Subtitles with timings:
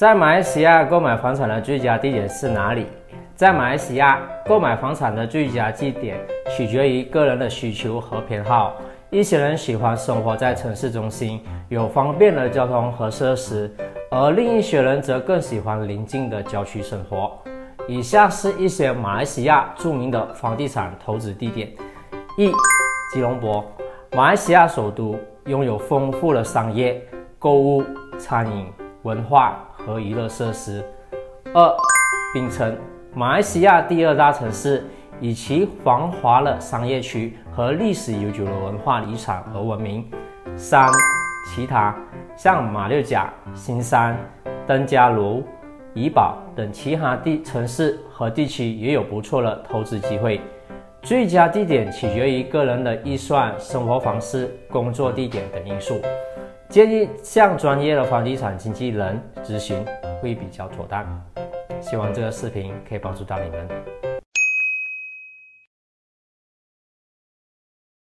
[0.00, 2.86] 在马来西亚购买房产的最佳地点是哪里？
[3.34, 8.76] 在马来西亚购买房产的最佳地点取决于个人的需求和偏好。
[9.10, 13.70] 一些人喜欢生活在城市中心，有方便的交通和设施，
[14.10, 17.38] 而另一些人则更喜欢邻近的郊区生活。
[17.86, 21.68] 以下是一些马来西亚著名的房地产投资地点：
[22.38, 22.50] 一、
[23.12, 23.62] 吉隆坡，
[24.12, 25.14] 马来西亚首都，
[25.44, 27.06] 拥有丰富的商业、
[27.38, 27.84] 购物、
[28.18, 28.66] 餐饮、
[29.02, 29.62] 文化。
[29.86, 30.84] 和娱乐设施。
[31.52, 31.76] 二，
[32.32, 32.76] 槟城，
[33.14, 34.84] 马来西亚第二大城市，
[35.20, 40.08] 以其繁华的商业区和历史悠久的文化遗产而闻名。
[40.56, 40.88] 三，
[41.48, 41.94] 其他
[42.36, 44.16] 像马六甲、新山、
[44.66, 45.42] 登嘉楼、
[45.94, 50.40] 怡保等其他地城市和地区也有不错的投资机会。
[51.02, 56.00] 最佳地点取决于个人的预算、生活方式、工作地点等因素。
[56.70, 59.84] 建议向专业的房地产经纪人咨询
[60.22, 61.04] 会比较妥当。
[61.80, 63.99] 希望这个视频可以帮助到你们。